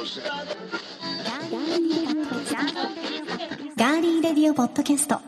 [0.00, 5.20] ガーリーレディオポッドキャスト。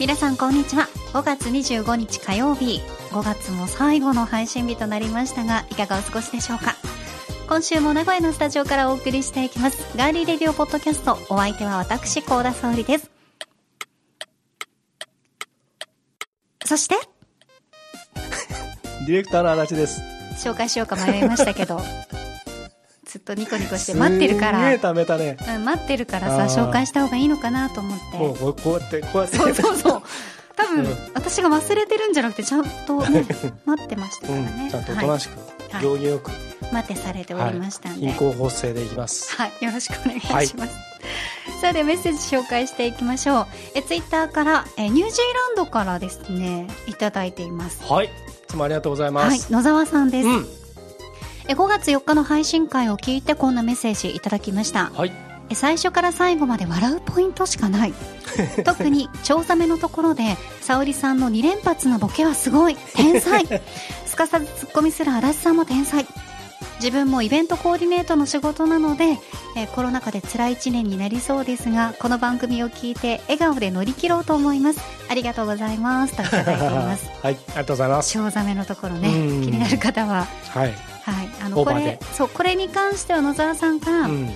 [0.00, 0.88] 皆さんこんにちは。
[1.12, 2.80] 5月25日火曜日。
[3.12, 6.79] 5月も最後の配信日となりましたがいかがお過ごしでしょうか？
[7.50, 9.98] 今週も名古屋のスタジオからお送りしていきます。
[9.98, 13.10] ガーリーレディオポッドキャストお相手は私高田沙織です。
[16.64, 16.94] そして？
[19.04, 20.00] ディレクターの足立です。
[20.48, 21.80] 紹介しようか迷いましたけど。
[23.04, 25.36] ずっとニコニコして待ってるかすんげえら、ためたね。
[25.56, 28.04] うん、待ってるからさ紹介した方がいいのかなと思って。
[28.16, 29.36] こうこうやって、こうやって。
[29.38, 30.02] そうそうそう。
[30.54, 31.10] 多分、うん。
[31.14, 33.26] 私が忘れてるんじゃなくてちゃんとね
[33.66, 34.44] 待ってましたからうん。
[34.44, 36.30] ね、ちゃんとおはいとなしく、はい行儀よく、
[36.72, 39.34] 待ってされておりましたんで、貧困法制でいきます。
[39.36, 40.90] はい、よろしくお願いします。
[41.60, 43.46] さあではメッセージ紹介していきましょう。
[43.74, 47.82] えツイッターからえニュージーランドからですねいただいています。
[47.84, 48.06] はい。
[48.06, 48.08] い
[48.48, 49.52] つもありがとうございまはいす。
[49.52, 50.46] 野沢さんです、うん。
[51.48, 54.90] え5月4日の配信会を聞いてこんなメッセージいただきました。
[54.94, 55.29] はい。
[55.50, 57.92] え最初から最後まで笑うポイントしかない。
[58.64, 63.44] 特にチョウザメのところで沙織さんの2連発のボケはすごい天才。
[64.06, 66.06] すかさずツッコミする足立さんも天才。
[66.78, 69.18] 自分もイベントコーディネートの仕事なので、
[69.54, 77.34] えーコロナ禍で辛い1年になりそうですがこの番組を聞いて笑顔で乗り切ろうと思いますありがとうございますといただいています はい。
[77.34, 78.10] ありがとうございます。
[78.10, 80.74] チョウザメのところねうん気になる方ははい。
[81.02, 84.30] はいあのこれそうこれに関しては野沢さんが、うん。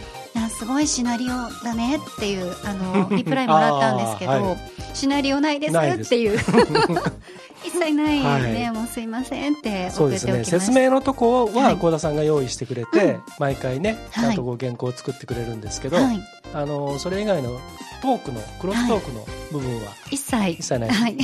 [0.48, 1.28] すごいシナリオ
[1.64, 4.58] だねっていうあの リプライもらったんですけど、はい。
[4.94, 6.38] シナリオないですっていう。
[7.64, 8.20] 一切ない。
[8.20, 8.70] ね、はい。
[8.72, 10.32] もうすいませんってそうですね。
[10.32, 11.76] 送っておきました説明のとこははい。
[11.76, 13.22] 幸田さんが用意してくれて、うん。
[13.38, 14.28] 毎回ね、ちはい。
[14.30, 16.20] ゃんとこう原稿を作ってくれるんですけど、はい、
[16.52, 17.58] あの、それ以外の
[18.02, 19.92] トークの、クロストークの部分は？
[20.10, 20.50] 一切。
[20.50, 20.90] 一切ない。
[20.90, 21.16] はい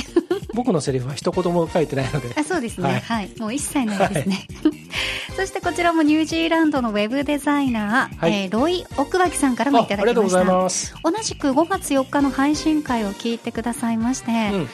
[0.53, 2.33] 僕のセリフは一言も書いてないので。
[2.35, 3.31] あそうですね、ははい。
[3.35, 4.47] い、もう一切ないですね。
[5.35, 8.43] そしてこちらもニュージーランドのウェブデザイナー、はい。
[8.43, 11.11] えーロイ・奥脇さんからもいただあありがとうございきました。
[11.11, 14.69] 同じく5月4日の配信会を聞いてくださいまして、うん。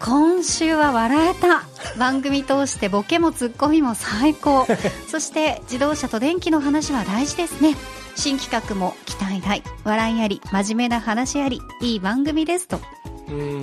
[0.00, 1.64] 今週は笑えた。
[1.98, 4.66] 番組通してボケもツッコミも最高。
[5.10, 7.76] そして自動車と電気の話は大事ですね。
[8.14, 9.62] 新企画も期待大。
[9.84, 12.76] 笑いあり真面目な話ありいい番組ですと。
[12.76, 12.97] うん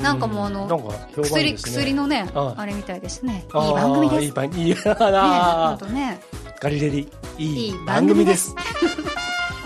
[0.02, 0.68] なんかもうあの
[1.16, 2.66] 薬薬のねああ。
[2.66, 3.46] れみたいですね。
[3.54, 4.24] いい番組です。
[4.24, 6.20] いい番いいね 本な当ね。
[6.62, 8.50] ガリレディいいいい番組です。
[8.50, 8.56] す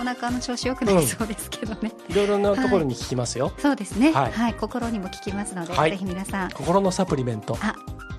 [0.02, 4.12] お腹の調子良くなりそうですけどね、いろいろなところに聞きますよ、そうですね。
[4.14, 4.52] は、はい。
[4.52, 5.92] い心にも効きますので、はい。
[5.92, 6.52] ぜひ皆さん。
[6.52, 7.58] 心のサプリメント。
[7.62, 7.76] あ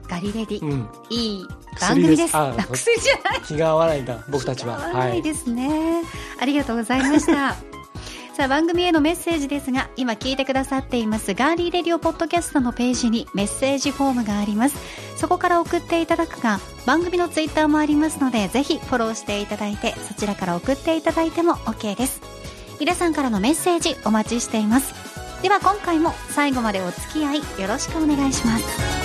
[0.08, 0.88] ガリレディ、うん。
[1.08, 1.46] いい
[1.80, 2.34] 番組です。
[2.34, 3.40] 薬じゃない。
[3.46, 4.76] 気が合わないんだ僕たちは。
[4.76, 6.02] 合わないですね、
[6.40, 7.56] ありがとうございました
[8.40, 14.78] さあ番組へのメッセージですが今聞いてくださっていますガーリーレディオポッドキャストのページにメッセージフォームがあります。
[15.18, 22.22] そこから送っていただくか番組のツイッターもありますのでぜひフォローしていただいてそちらから送っていただいても OK です。
[22.80, 24.94] 皆さんからのメッセージお待ちしています。
[25.42, 28.99] では今回も最後までお付き合いよろしくお願いします。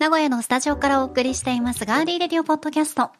[0.00, 3.10] 名古屋のスタジオからお送りしていますガーリーレディオポッドキャスト。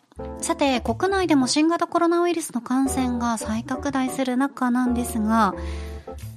[0.40, 5.54] さて、国内でも新型コロナウイルスの感染が再拡大する中なんですが、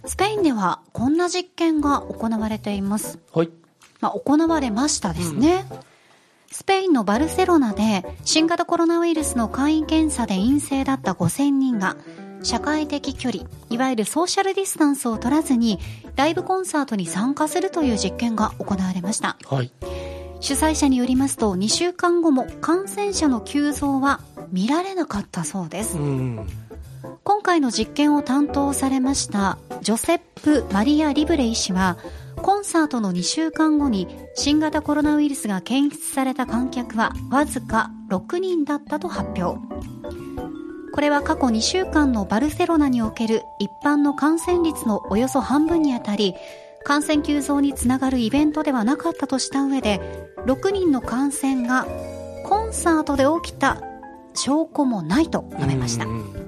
[0.03, 3.19] スペインではこんな実験が行われています。
[3.33, 3.51] はい
[4.01, 5.63] まあ、行われましたですね。
[6.51, 11.95] スペインのバルセロナで新型コロナウイルスの簡易検査で陰性だった5000人が
[12.43, 15.79] 社会的距離、いわゆるソーシャルディスタンスを取らずに
[16.17, 19.37] ライブコンサートに参加するという実験が行われました。
[19.45, 19.71] はい
[20.43, 24.19] 主催者によりますと2週間後も感染者の急増は
[24.51, 25.97] 見られなかったそうです。
[25.97, 26.47] うん。
[27.23, 31.97] 今回の実験を担当されましたジョセップ・マリア・リブレ医師は
[32.35, 39.57] コンサートの2週間後に新型コロナウイルスが検出された観客はわずか6人だったと発表。
[40.93, 46.35] これは過去2週間のバルセロナにおける一般の感染率のおよそ半分にあたり
[46.83, 49.99] 感染急増につながるイベントではなかったとした上で
[50.45, 51.85] 6人の感染が
[52.45, 53.81] コンサートで起きた
[54.33, 56.05] 証拠もないと述べました。
[56.05, 56.43] うん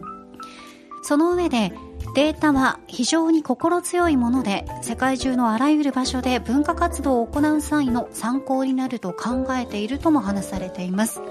[1.08, 1.72] その上で
[2.16, 11.22] データは非常に心強いもので世界中のあらゆる場所で文化活動を行う際の参考になると考えているとも話されています。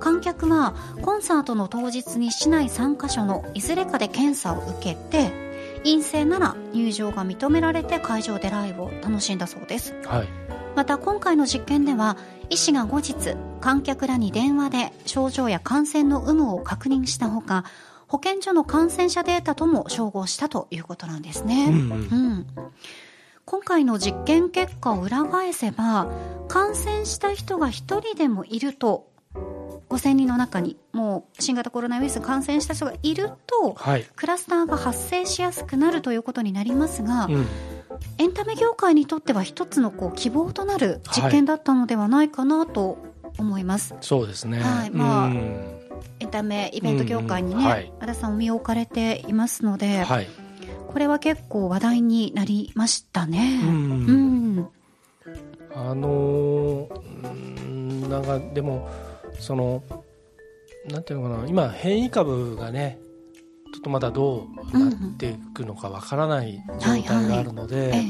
[0.00, 5.51] 観客はコンサートの当日に市内3カ所のいずれかで検査を受けて
[5.84, 9.94] 陰性なら入場が認められて会場でライブを楽しんだそうです。
[10.04, 10.28] はい。
[10.74, 12.16] また今回の実験では
[12.48, 17.64] 医師が後日観客らに電話で症状や感染の有無を確認したほか
[18.08, 21.66] 保健所の感染者データとも照合したということなんですね。
[21.68, 22.46] うんうん。
[23.44, 26.10] 今回の実験結果を裏返せば
[26.48, 29.11] 感染した人が1人でもいると
[29.92, 34.04] 5000人の中にもう新型コロナウイルス感染した人がいるとはい。
[34.16, 37.46] クラスターが発生しやすくなるということになりますが、うん。
[38.18, 42.98] エンタメ業界にとっては一つのこう希望となる実験だったのではないかなと
[43.38, 43.94] 思います。
[44.00, 44.60] そうですね。
[44.60, 45.78] はいまあうん
[46.20, 50.28] エンタメイベント業界にね、うんはい和田さんお身を置かれていますので、はい。
[50.88, 53.60] これは結構話題になりましたね。
[53.62, 54.68] ううんん。
[55.74, 56.88] あのー
[57.24, 58.88] うんなんかでも
[59.38, 59.82] その
[60.90, 62.98] なんていうのかな今変異株がね
[63.72, 68.02] ちょっとまだどうなっていくのかわからない状態があるので、ええ。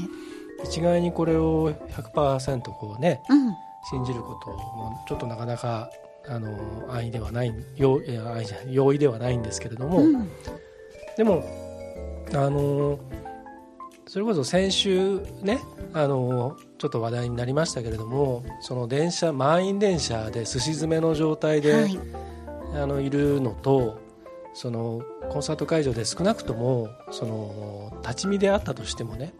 [0.64, 3.52] 一概にこれを100%こうねうん。
[3.90, 5.90] 信じることもちょっとなかなか
[6.28, 6.56] あの
[6.88, 10.28] 安易ではない容易じゃ容易ではないんですけれども、うん。
[11.16, 11.44] でも
[12.32, 12.98] あの
[14.06, 15.60] それこそ先週ね
[15.92, 21.96] あのちょっと話題になりましたけれどもその電車満員電車ですし詰めの状態で、はい。
[22.74, 24.00] あのいるのと
[24.52, 29.32] そのコンサート会場で少なくともその立ち見であったとしてもね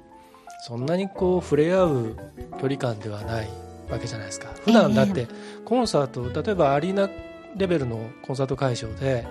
[0.68, 2.16] そんなにこう触れ合う
[2.60, 3.48] 距離感ではない
[3.90, 4.50] わけじゃないですか。
[4.64, 5.26] 普段だって
[5.64, 7.10] コンサート例えばアリーナ
[7.56, 9.26] レベルのコンサート会場で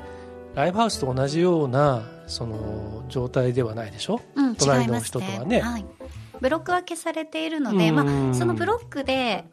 [0.53, 4.19] ライブハウスと同じようなその状態ではないでしょ？
[4.35, 5.61] うん、違隣の人とはね。
[5.61, 5.85] はい。
[6.41, 8.31] ブロック分けされているので、まうん。
[8.31, 9.45] あ、そのブロックで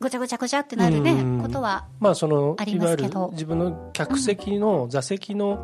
[0.00, 5.58] ごちゃごちゃごちゃってなるねうん、ことは、まあそのありいわゆるますけど自分の客席の座席の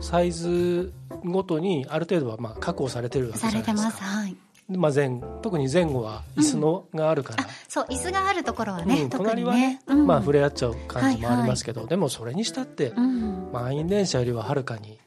[0.00, 0.92] サイズ
[1.24, 3.72] ごとにある程度はまあ確保されてるわけじさゃないですか。
[3.72, 4.02] れてます。
[4.02, 4.36] はい。
[4.68, 10.06] まあ、前特に前後は椅子のがあるから、そう、椅子があるところはね、うん隣はねね。、うん。
[10.06, 13.50] まあ、触れ合っちゃう感じもありますけど、でもそれにしたってうん。
[13.50, 14.98] 満員電車よりははるかに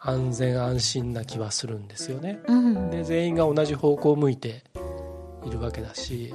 [0.00, 2.40] 安全安心な気はするんですよね。
[2.46, 2.90] うん。
[2.90, 4.62] で全員が同じ方向を向いて
[5.44, 6.34] いるわけだし。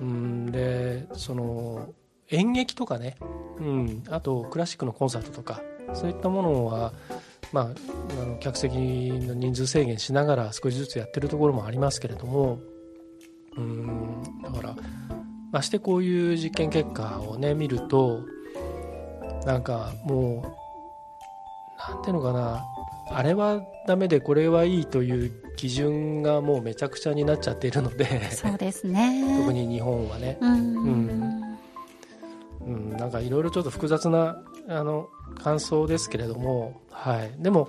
[0.00, 1.88] うんでその
[2.30, 3.16] 演劇とかね、
[3.58, 5.62] うん、あとクラシックのコンサートとか。
[5.92, 6.92] そういったものは、
[7.52, 12.58] まあ、あの客席の人数制限しながら少しずつやってるところもありますけれども。
[13.56, 14.76] うんだから
[15.52, 18.22] ましてこういう実験結果をね見ると
[19.46, 20.63] なんかもう
[21.88, 22.64] なんていうのかな。
[23.10, 28.30] あれはダメでこれはいいという基準がもうめちゃくちゃになっちゃっているので。
[28.30, 29.22] そうですね。
[29.40, 30.52] 特に日本はね、うん。
[30.52, 31.44] うん。
[32.66, 35.08] うん、なんかいろいろちょっと複雑なあの
[35.42, 37.68] 感想ですけれども、はい、でも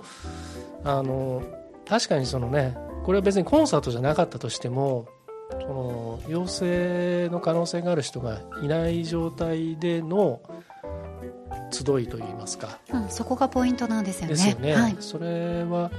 [0.84, 1.42] あの
[1.86, 5.06] 確かにそのねこれは別にコンサートじゃなかったとしても
[5.50, 10.40] その陽性の可能性がある人がいない状態での
[11.70, 14.34] 集いといいますかうん、そこがポイントなんですよね。
[14.34, 14.96] ですよね、はい。
[15.00, 15.90] それは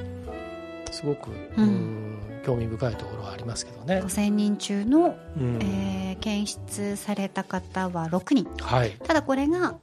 [0.92, 2.08] すごく、うんうん
[2.46, 4.02] 興味深いところはありますけどね。
[4.02, 8.48] 5000人中の、うんえー検出された方は6人。
[8.60, 9.76] はい、ただこれが、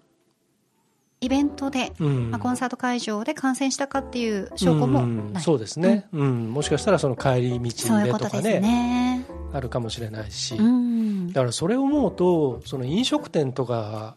[1.20, 5.42] イベントで、うんまあ、コンサート会場で感染したかっていう証拠もうんない。
[5.42, 9.24] そうですね、うんもしかしたらその帰り道でことですとかねね。
[9.52, 11.28] あるかもしれないし、うん。
[11.28, 14.16] だからそれを思うとその飲食店とか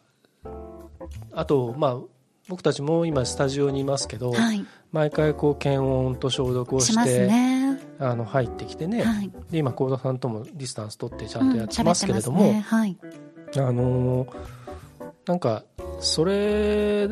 [1.34, 1.98] あとまあ
[2.50, 4.66] 僕たちも今スタジオにいますけど、はい。
[4.94, 7.78] 毎回こう検温と消毒をして、ね。
[8.00, 9.32] あの入ってきてね、はい。
[9.52, 12.98] で今幸田さんともディスタンス取ってちゃうんんとやってますけれども、喋ってますねはい。
[13.58, 14.58] あのー
[15.28, 15.64] なんか
[16.00, 17.10] それ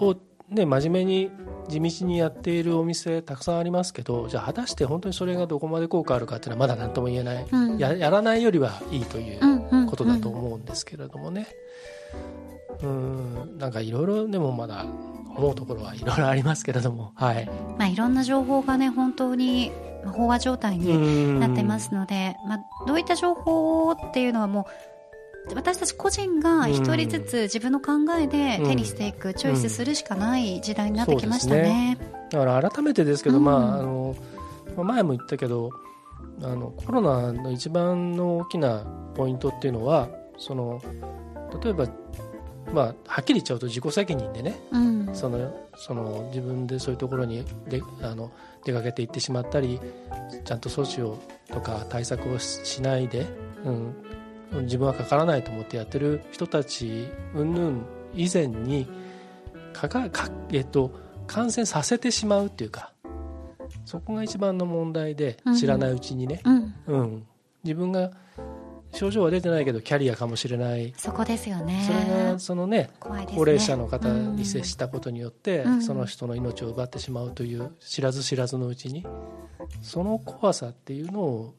[0.00, 0.16] を
[0.48, 1.30] ね真面目に
[1.68, 11.46] 地道にやっているお店たくさんありますけどじゃあ果たして本当にそれがどこまで効果あるかっていうのはまだ何とも言えない、うんややらないよりはいいといううんうんことだと思うんですけれどもね
[12.14, 12.61] うん
[13.58, 14.86] なんかいろいろでもまだ
[15.36, 17.12] 思うところはいろいろありますけれども。
[17.16, 17.50] はい。
[17.78, 19.72] まあ、いろんな情報がね、本当に
[20.04, 24.66] まあ飽和状態にななってますので、まあ、どういった情報っていうのはも
[25.50, 31.98] う、私たち個人が一人ずつ自分の考えで手にしていく、チョイスするしかない時代になってきましたね。
[32.30, 33.44] だから改めてですけど、うん。
[33.44, 34.14] まああの
[34.76, 35.70] まあ前も言ったけど
[36.42, 40.80] あのコロナの一番の大きなポイントっていうのはその
[41.62, 41.86] 例えば、
[42.72, 45.14] まあ、はっきり言っちゃうと自己責任でねうん。
[45.14, 48.30] そのその自分でそういうところにであの
[48.64, 49.80] 出かけていってしまったり
[50.44, 53.26] ちゃんと措置をとか対策をししないで、
[53.64, 57.78] うん、自分はかからないと思ってやってる人たち云々
[58.14, 58.88] 以前に
[59.72, 60.92] かかか、えっと、
[61.26, 62.92] 感染させてしまうっていうか
[63.84, 66.74] そこが一番の問題でうん知らないうちにね、うん。
[66.86, 67.26] うん
[67.64, 68.10] 自分が
[68.92, 70.92] 症状は出てないけどキャリアかもしれない。
[70.96, 71.84] そこですよね。
[71.86, 72.90] それがそのねね。
[73.00, 75.82] 高齢者の方に接したことによって、うん。
[75.82, 79.06] その人の命を奪ってしまうという知らず知らずのうちに
[79.82, 81.54] その怖さっていうのを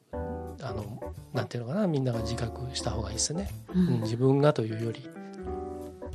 [0.60, 1.00] あの
[1.32, 5.08] なんていうのかなみんなが自覚した方がいいですね、ううんん自分がというより。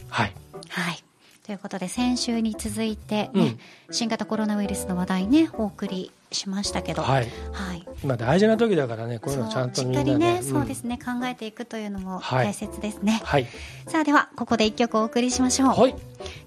[0.10, 0.34] はい。
[0.70, 1.04] はい。
[1.46, 3.60] ということで先週に続いて、ねうん。
[3.92, 7.02] 新型コロナウイルスの話題ねお送りしましたけど。
[7.02, 7.28] はい。
[7.52, 7.86] はい。
[8.04, 10.44] 今大事な時だからねこういうのちゃんとみんなでそうしっかりね、ん。
[10.44, 12.48] そうですね考えていくというのもはい。
[12.48, 13.48] 大切ですね、はい。
[13.88, 15.96] さあではここで一曲お送りしましょう、はい。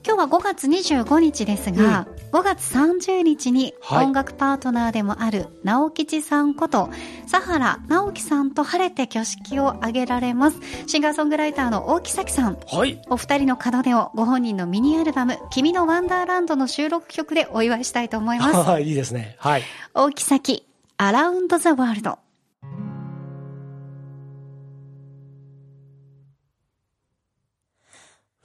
[0.07, 4.07] 今日は5月25日ですが、5月30日にはい。
[4.07, 6.91] 音楽パートナーでもある直吉さんこと
[7.31, 10.59] 佐原直樹さんと晴れて挙式を挙げられます。
[10.87, 12.59] シンガーソングライターの大木咲さん。
[12.67, 13.01] はい。
[13.09, 18.57] お二人の門出をご本人のミニアルバム「君のワンダーランド」の収録曲でお祝いしたいと思います。
[18.57, 19.37] は いいいですね。
[19.39, 19.63] はい
[19.95, 22.19] 大木咲アラウンドザワールド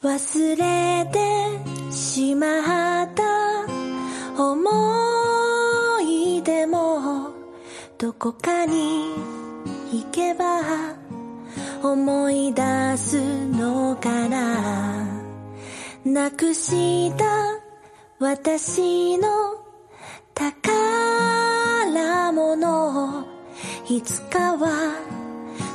[0.04, 3.24] 忘れてしまった
[4.42, 7.32] 思い出も
[7.98, 9.14] どこかに
[9.92, 10.62] 行けば
[11.84, 15.08] 思い出すのかな。
[16.08, 17.26] なくした
[18.20, 19.67] 私の
[23.90, 24.96] いつかは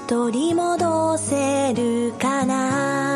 [0.07, 3.12] 取り戻せるかな。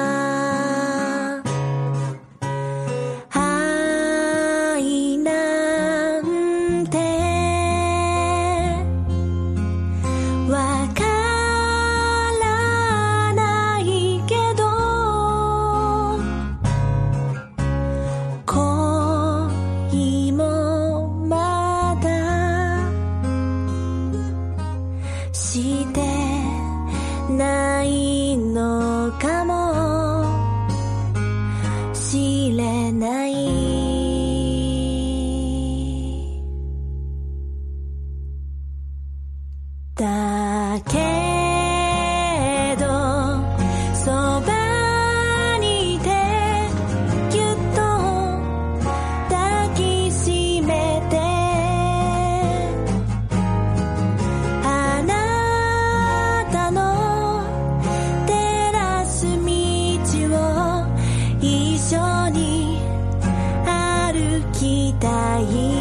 [64.67, 65.76] 歩き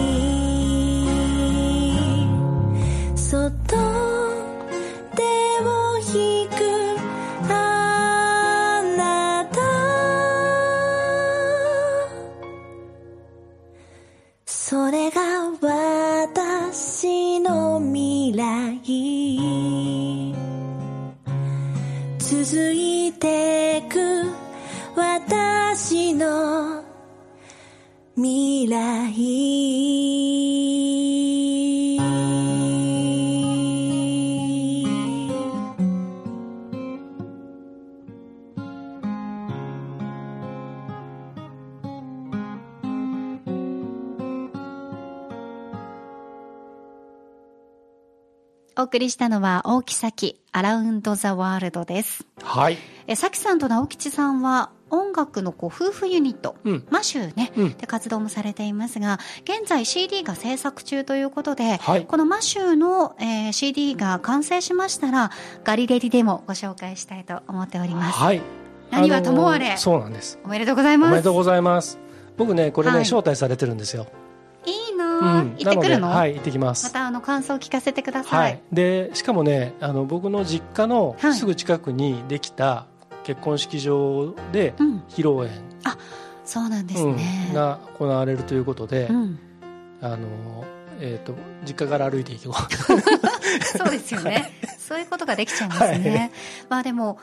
[48.86, 52.25] 送りしたのは大木咲アラウンドザワールドです。
[52.44, 52.77] はい。
[53.08, 56.88] え咲さんと直吉さんは音楽のこう夫婦ユニット、うん。
[56.92, 57.74] マシューね、うん。
[57.74, 62.06] で活動もされていますが現在 CD が制作中ということで、はい。
[62.06, 65.32] このマシューの、えー CD が完成しましたら
[65.63, 68.42] ガリレディでもご紹介したいと思っております、はい。
[68.92, 69.70] 何はともあれ。
[69.70, 70.39] あのそうなんです。
[70.46, 71.10] おめでとうございます。
[71.10, 71.98] おめでとうございます。
[72.38, 73.04] 僕ねこれね、はい。
[73.04, 74.06] 招待されてるんですよ、
[75.22, 76.10] 行ってくるの？
[76.10, 76.86] はい行ってきます。
[76.86, 78.62] またあの感想を聞かせてくださ、はい。
[78.72, 81.34] い、でしかもねあの僕の実家のはい。
[81.34, 82.88] すぐ近くにできた
[83.24, 85.52] 結婚式場でうん、披露宴、
[86.44, 87.16] そうなんですうん。
[87.16, 89.40] ね、が行われるということで、うん、
[90.02, 90.66] あの
[91.00, 91.34] えー、と
[91.66, 92.54] 実家から歩いていこう。
[93.78, 96.32] そうですよね、そういうことができちゃいますね、はい。
[96.70, 97.18] まあでも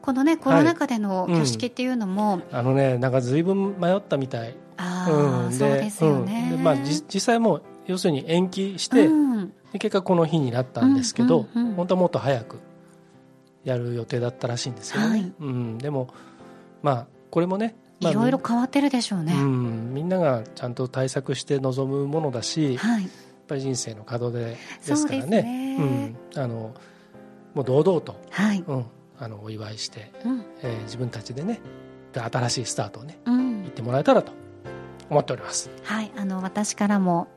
[0.00, 6.56] このねコロナ禍での挙式っていうのも、あのねなんか随分迷ったみたい、ああ、うん、そうですよね、うん。
[6.58, 9.52] でまあ、じ実際もう要するに延期して、うん。
[9.72, 12.58] で結果この日になったんですけど、うんうんうん本当はもっと早く
[13.64, 15.32] やる予定だったらしいんですよね、はい。
[15.40, 16.08] うん、でも
[16.82, 23.08] まあこれもね、まあいろいろ変わってるでしょうね、うん、みんながちゃんと対策して臨むものだし、やっはい
[23.48, 26.16] ぱり人生の門出ですからそうねね。
[26.34, 26.74] うん、あの
[27.54, 28.84] もう堂々と、はい、うん、
[29.18, 30.44] あのお祝いして、うん。
[30.62, 31.60] えー自分たちでね
[32.12, 33.62] で新しいスタートをねうん。
[33.62, 34.32] 行ってもらえたらと
[35.10, 35.70] 思っております。
[35.84, 37.28] はい、あの私からも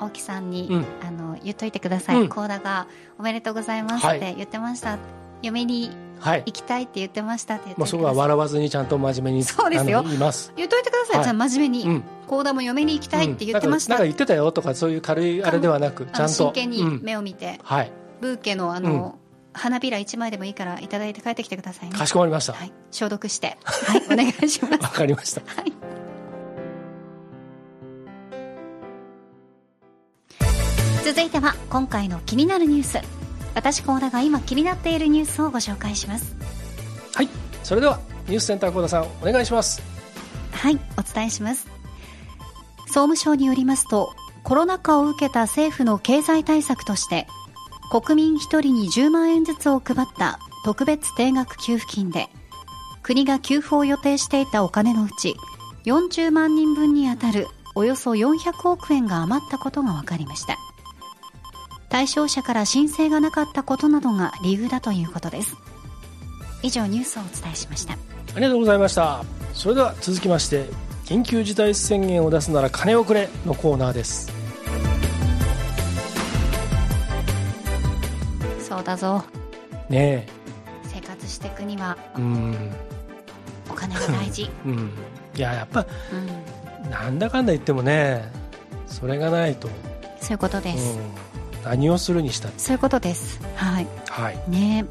[0.00, 0.84] 大木さんに、うん。
[1.06, 2.28] あの言っといてください、うん。
[2.28, 2.86] コーダが
[3.18, 4.16] おめでとうございますはい。
[4.18, 4.98] って言ってました、
[5.42, 6.42] 嫁にはい。
[6.46, 10.02] 行きたいって言ってましたって言ってまあ、そこは笑わずにちゃんと真面目にそうですよ。
[10.02, 10.52] 言います。
[10.56, 11.24] 言っといてください、はい。
[11.24, 12.04] じゃあ真面目にうん。
[12.26, 16.28] 幸田も嫁に行きたいって言ってました、うんなんか言ってたよとかそういう軽いあれではなくちゃんと。
[16.28, 17.00] 真剣にうん。
[17.02, 17.92] 目を見て、はい。
[18.20, 19.18] ブーケのあの、
[19.52, 21.96] 花びら1枚でもいいからいただいて帰ってきてくださいね。
[21.96, 22.52] かしこまりました。
[22.52, 23.56] はい、消毒して。
[23.64, 24.02] はい。
[24.12, 24.72] お願いします。
[24.82, 25.40] わかりました。
[25.40, 25.89] はい
[31.04, 33.00] 続いては今回の気になるニュース。
[33.54, 36.36] 私高田が今気になっているニュースをご紹介します。
[37.14, 37.28] はい。
[37.62, 39.82] それではニュースセンター幸田さんお願いします。
[40.52, 40.78] はい。
[40.98, 41.66] お伝えします。
[42.86, 44.10] 総務省によりますと
[44.42, 47.26] コロナ禍を受けた政府の経済対策として
[47.90, 52.28] 国民1人に10万円ずつを配った特別定額給付金で
[53.02, 55.36] 国が給付を予定していたお金のうち
[55.86, 60.56] 40万人分にあたるおよそ400億円が余ったことが分かりました
[61.90, 65.56] 対象者から申請がなかったことなどが理由だということです。
[66.62, 67.94] 以上ニュースをお伝えしました。
[67.94, 67.96] あ
[68.36, 69.24] りがとうございました。
[69.52, 70.66] それでは続きまして
[71.04, 74.32] 緊急事態宣言を出すなら金をくれのコーナーです。
[78.60, 79.24] そうだぞ。
[79.88, 80.26] ね
[80.84, 82.72] 生活していくにはえうん。
[83.68, 84.90] お金が大事、 うん。
[85.34, 85.84] いややっぱ
[86.84, 88.30] うん、なんだかんだ言ってもね
[88.86, 89.68] それがないと、
[90.20, 91.00] そういうことうです、ん、
[91.64, 93.40] 何をするにしたそういうことです。
[93.56, 93.86] はい。
[94.08, 94.38] はい。
[94.48, 94.86] ね。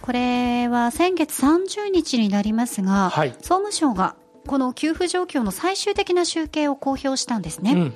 [0.00, 3.30] これは先月30日になりますが、はい。
[3.38, 7.94] 総務省がこの給付状況の最終的な集計を公表したんですね、うん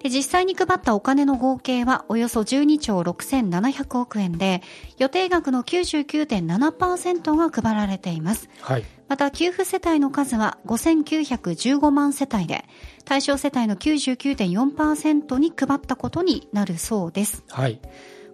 [0.00, 4.62] で実際に配ったお金の合計はおよそ12兆6700億円で
[4.98, 8.48] 予定額の99.7%が配られています。
[8.60, 8.84] はい。
[9.08, 12.64] また給付世帯の数は5915万世帯で
[13.04, 17.44] 対象世帯の99.4%に配ったことになるそうです。
[17.48, 17.80] はい。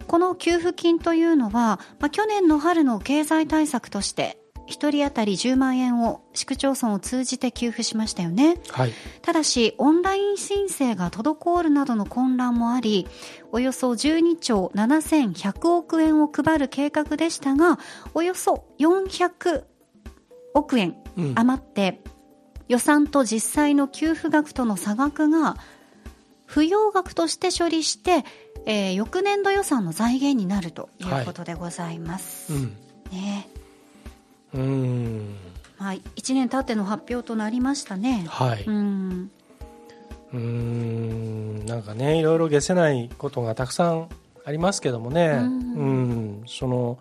[0.07, 8.55] この給付金というのは、まあ、去年の春の経済対策として1人当たり10万円を市区町村を通じて給付しましたよね。
[8.69, 8.93] はい。
[9.21, 13.07] ただしオンライン申請が滞るなどの混乱もあり
[13.51, 17.79] およそ12兆7100億円を配る計画でしたが
[18.13, 19.63] およそ400
[20.53, 21.33] 億円うん。
[21.35, 22.01] 余って、
[22.67, 25.55] 予算と実際の給付額との差額が
[26.45, 28.23] 不要額として処理して、
[28.65, 32.53] えー翌年度予算の財源になるということでございます。
[32.53, 32.77] うん。
[33.11, 33.47] ね
[34.53, 35.35] うーん。
[35.77, 38.25] まあ、1年経っての発表となりましたね。
[38.27, 39.09] はい、ううん。
[39.19, 41.65] んーん。
[41.65, 44.09] なんかねいろいろ消せないことがたくさん
[44.45, 46.41] ありますけどもね、ううん。
[46.41, 46.97] ん、その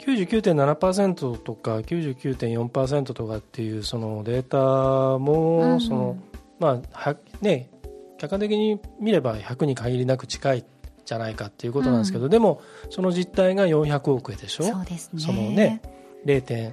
[0.00, 5.80] 99.7%とか99.4%とかっていうそのデータも、うん。
[5.80, 6.16] その
[6.58, 7.70] まあはね
[8.18, 10.64] 客観的に見れば100に限りなく近い
[11.04, 14.64] じゃないかっていうことなんですけど、でもその実態が400億円でしょ？
[14.64, 15.20] そうですね。
[15.20, 15.82] そのね
[16.24, 16.72] 0.6%,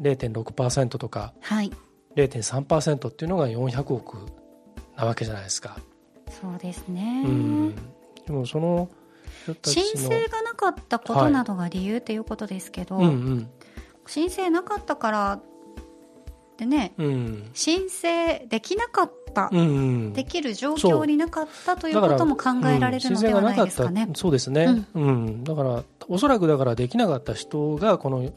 [0.00, 1.72] 0.6%とかはい。
[2.16, 4.16] 0.3%っていうのが400億
[4.96, 5.78] なわけじゃないですか。
[6.40, 7.22] そうですね。
[7.24, 7.74] うん、
[8.26, 8.88] でもその
[9.64, 13.50] 申請がなかったことなどが理由っていうことですけど、うんうん。
[14.06, 15.40] 申請なかったから
[16.56, 17.50] でね、うん。
[17.54, 19.62] 申請できなかった、うんう
[20.08, 20.12] ん。
[20.12, 24.08] できる状況になかったということも考えられるのではないですかね。
[24.14, 25.44] そうですね、うん。
[25.44, 28.32] だからおそらくだからできなかった人がこのす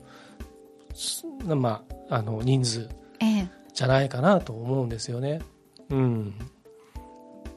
[1.56, 5.42] まああの人数ええ、じゃないかなと思うんですよね。
[5.90, 6.36] うん、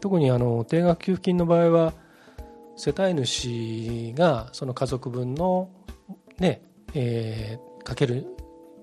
[0.00, 1.92] 特にあの定額給付金の場合は
[2.76, 5.70] 世帯主がその家族分の、
[6.38, 6.62] ね
[6.94, 8.26] えーかける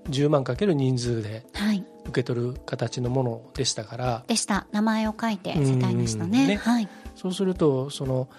[0.09, 1.83] 10万かける人数ではい。
[2.03, 4.67] 受け取る形のものでしたからでした。
[4.71, 6.47] 名前を書いて、うん世帯主のね。
[6.47, 6.87] ねはい。
[7.15, 8.29] そうするとその、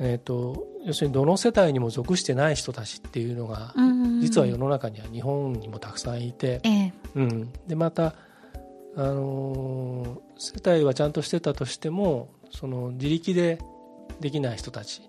[0.00, 4.20] えー、と要するにどの世帯にも属してない人たちっていうのがうん。
[4.20, 6.60] 実は世の中には日本にもたくさんいて。
[6.64, 8.14] ええ、うん、でまた、
[8.96, 13.58] あのー世帯はちゃんとしてたとしてもその自力で
[14.20, 15.02] できない人たち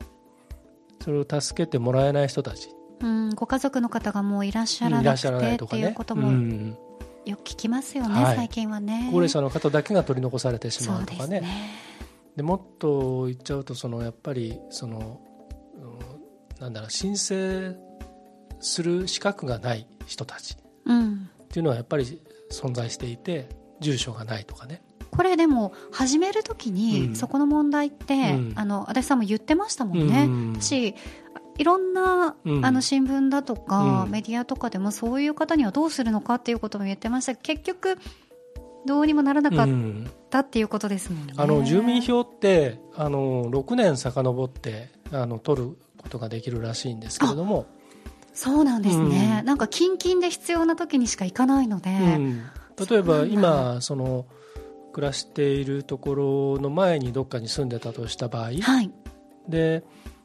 [1.01, 2.69] それを助けてもらえない人たち。
[2.99, 6.77] うん、ご家族の方がもういらっしゃらなくいらってっていうこともん、
[7.25, 9.07] よく聞きますよね、はい最近はね。
[9.09, 11.41] 高齢者の方だけが取り残されてしまうとかね
[12.35, 15.21] でもっと言っちゃうとそのやっぱりその、
[15.75, 16.21] うん
[16.61, 17.75] なんだろう申請
[18.59, 20.55] する資格がない人たち。
[20.85, 21.29] うん。
[21.43, 24.83] っていうのはやっぱり存在していて住所がないとかね。
[25.09, 27.15] これでも始めるときに、うん。
[27.15, 28.53] そこの問題って、うん。
[28.55, 30.25] あの足立さんも言ってましたもんね。
[30.25, 30.53] うん。
[30.53, 30.95] 私
[31.57, 32.63] いろんな、うん。
[32.63, 34.11] あの新聞だとか、うん。
[34.11, 37.35] メディアとかでもそういう方にはどうするのかっていうことも言ってました。
[37.35, 37.97] 結局
[38.85, 40.11] どうにもならなかっうん。
[40.29, 41.33] たっていうことですもんね。
[41.37, 47.65] あの住民票ってあの6年遡ってあの取ることができるらしいんですけれども。
[48.33, 52.43] そうなんですね、うん、なんか近々で必要な時にしか行かないので、うん、
[52.89, 54.25] 例えば今その
[54.93, 58.91] 暮らしているところの前にどっかに住んでたとした場合、はい、
[59.47, 59.83] で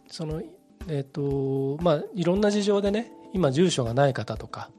[0.08, 0.40] その
[0.88, 4.70] えっ、ー、とまあいろんな事情でね今住所がない方とか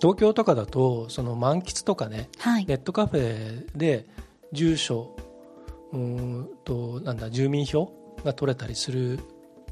[0.00, 4.06] 東京とかだとその満喫とかね、はい、ネットカフェで
[4.52, 5.14] 住所
[5.92, 7.92] うんとなんだ住民票
[8.24, 9.20] が取れたりする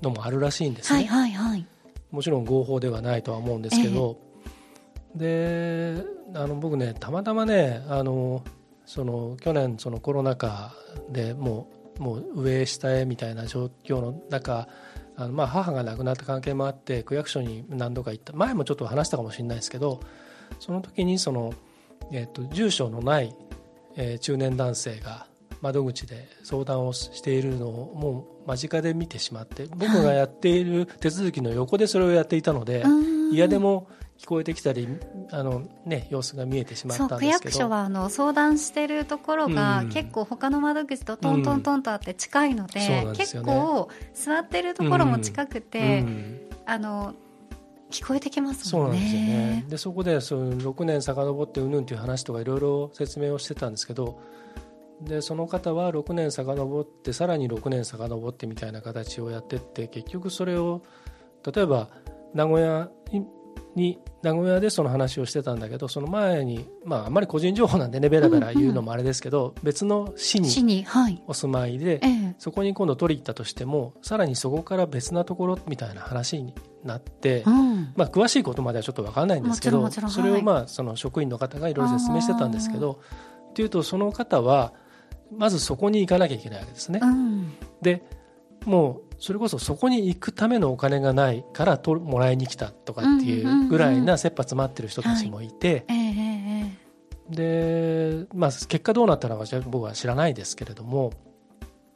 [0.02, 1.66] のもあるらしいんですね、はいはいはい、
[2.10, 4.18] もちろん合法ではないとは思うんですけど、
[5.20, 8.42] えー、であの僕ねたまたまねあの
[8.84, 10.72] その去年そのコロナ禍
[11.10, 14.68] でもうもう上下へみたいな状況の中
[15.16, 18.32] あのまあ母が亡くなった関係もあって区役所に何度か行った。
[18.32, 20.00] 前もちょっと話したかもしれないですけど
[20.60, 21.54] その時にその、
[22.12, 23.34] えーと、住所のない、
[23.96, 25.26] えー、中年男性が
[25.62, 32.90] 窓口で相談をしているのをもう間近で見てしまって僕がやっている手続きの横でそれをやっていたので、は
[33.32, 34.88] い、嫌でも聞こえてきたり
[35.30, 37.38] あの、ね、様子が見えてしまったんですけど。
[37.40, 47.14] 区役所はあの相談しているところが、結構他の窓口とトントントンとあって近いのでうんでね、結構座ってるところも近くて、うん、あの
[47.90, 48.70] 聞こえてきますね。
[48.70, 49.64] そうなんですよね。
[49.68, 54.18] でそこでその6年遡ってうんぬんという話とかいろいろ説明をしてたんですけど
[55.00, 60.82] でその方は6年遡ってさらに6年遡ってみたいな形をやってって結局それを
[61.44, 61.88] 例えば
[62.34, 62.88] 名古屋
[63.76, 70.86] に名古屋でその話をしてたんだけどその前に、まあ、あんまり個人情報なんでねベラベラ言うのもあれですけど、うんうん、別の市に
[71.26, 83.00] お住まいで、はい、そこに今度取り行ったとしてもさらにそこから別なところみたいな話になって、うん、まあ、詳しいことまではちょっと分からないんですけどそれをまあその職員の方がいろいろ説明してたんですけど
[83.50, 84.72] っていうとその方は
[85.36, 87.00] まずそこに行かなきゃいけないわけですね。
[87.02, 88.02] うん、で
[88.64, 95.84] もうそれこそそこに行くためのお金がないからともらいに来たとかっていうぐらいな切羽詰まってる人たちもいて、
[97.30, 101.12] で、まあ、結果どうなったのか僕は知らないですけれども、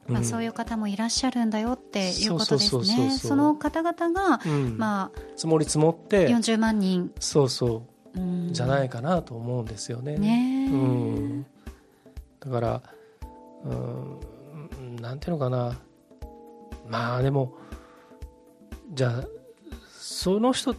[0.07, 3.11] まあ、そういう方もいらっしゃるんだよっていうことですね。
[3.11, 7.11] その方々が、うん、まあ、積もり積もって40万人。
[7.19, 10.17] そうそう、うん、じゃないかなと思うんですよね。
[10.17, 11.45] ねうん、
[12.39, 12.83] だから、
[13.63, 15.79] うん、なんていうのかな
[16.91, 17.57] まあでも
[18.93, 19.23] じゃあ
[19.89, 20.75] その人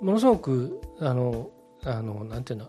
[0.00, 1.50] ものすごくあの
[1.84, 2.68] あのなんていうの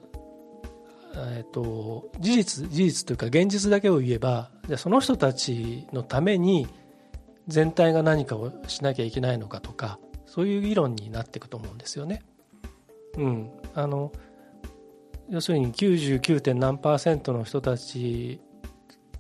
[1.16, 6.68] えっと、事実事実というか現実だけを言えばじゃその人たちのために
[7.48, 12.24] 全体が何かをしなきゃいけないのかとかそういう議論になっていくと思うんですよね。
[13.20, 14.12] うん、あの
[15.30, 16.56] 要するに 99.
[16.56, 18.42] 何パーセントの人たち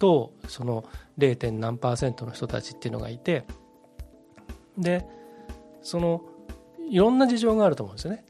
[0.04, 0.84] とその
[1.18, 1.52] 0.
[1.54, 3.46] 何パーセントの人たちっていうのがいて
[4.78, 5.08] で
[5.82, 6.24] その
[6.89, 8.26] いろんな事情があると思うんですよね。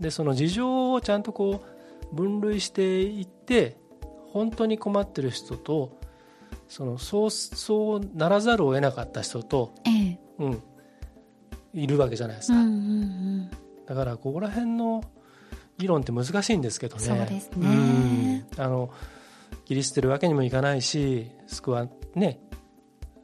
[0.00, 1.62] でその事情をちゃんとこ
[2.12, 3.76] う分類していって
[4.32, 5.96] 本当に困ってる人と
[6.66, 10.62] そのそうそうならざるを得なかった人と、ええ、うん、
[11.72, 12.76] いるわけじゃないですか、うんうんう
[13.44, 13.50] ん、
[13.86, 15.04] だからここら辺の
[15.78, 17.02] 議論って難しいんですけどね。
[17.02, 18.90] そうですね、うん、あの
[19.66, 22.40] 切り捨てるわけにもいかないし救わね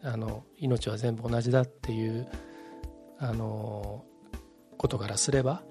[0.02, 2.28] あの命は全部同じだっていう
[3.18, 4.05] あの
[4.76, 5.62] ことからすれば、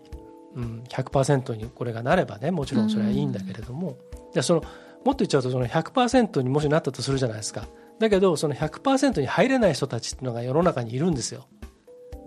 [0.55, 3.97] うん、100%にこれがなればねもちろんそれはいいんだけれども、
[4.33, 7.67] じゃそのもっと言っちゃうとその100%にもしなったとするじゃないですか。
[7.99, 11.47] だけどその100%に入れない人たちっていうのが世の中にいるんですよ。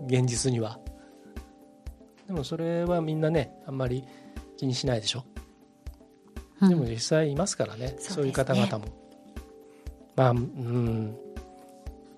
[0.05, 0.79] 現実には。
[2.27, 4.03] でもそれはみんなねあんまり
[4.57, 5.25] 気にしないでしょ
[6.61, 8.85] でも実際いますからね、うん、そういう方々も。
[8.85, 8.91] ね、
[10.15, 11.15] まあ、うん。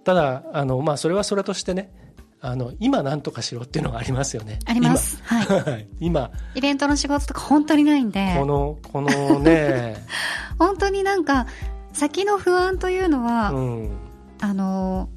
[0.04, 1.92] ただ、あの、まあ、それはそれとしてね、
[2.40, 4.60] あの、今何とかしろっていうのがありますよね。
[4.66, 5.22] あります。
[5.24, 5.88] はい。
[6.00, 6.32] 今。
[6.56, 8.36] イベントの仕事とか本当にないんで。
[8.38, 10.06] この、このね。
[10.60, 11.48] 本当になんか、
[11.94, 13.92] 先の不安というのは、うん、
[14.40, 15.10] あの、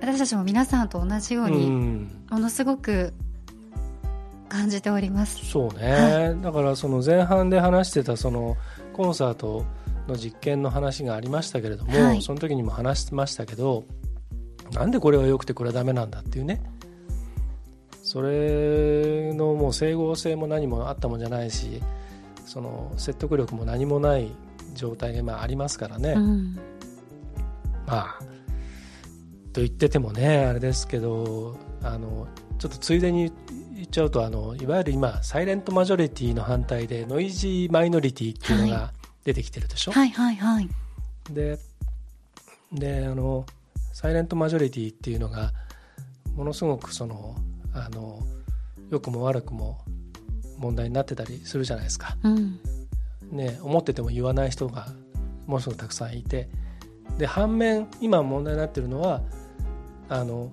[0.00, 3.12] 私たちも皆さんと同じように、うん、ものすごく
[4.50, 5.46] 感じております。
[5.46, 8.56] そうね、はい、だからその前半で話してたその
[8.92, 9.64] コンサート
[10.06, 13.84] の実験の話がありましたけれども、はい、その時にも話してましたけど
[14.72, 16.60] なんでこれは良くてこれはダメなんだっていうね。
[18.02, 21.80] それのもう整合性も何もあったもんじゃないし
[22.44, 24.32] その説得力も何もない
[24.74, 26.58] 状態がまあありますからね、うん、
[27.86, 28.18] まあ
[29.52, 32.26] と言っててもねあれですけどあの
[32.58, 33.59] ちょっとついでに言
[33.90, 38.92] っちゃうとあのいわゆる今サイレントマジョリティの反対でノイジーマイノリティっていうのが
[39.24, 39.92] 出てきてるでしょ？
[39.92, 40.54] はい、はいはい。
[40.54, 40.68] はい
[41.30, 41.58] で
[42.72, 43.44] であの
[43.92, 45.52] サイレントマジョリティっていうのが
[46.34, 47.36] ものすごくその
[47.74, 48.20] あの
[48.90, 49.78] 良くも悪くも
[50.56, 52.58] 問題になってたりするじゃないですか、うん。
[53.32, 54.86] ね、思ってても言わない人が
[55.46, 56.48] ものすごくたくさんいて。
[57.18, 59.20] で反面今問題になってるのは
[60.08, 60.50] あの、